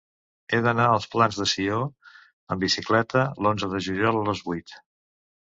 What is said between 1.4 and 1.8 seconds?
de Sió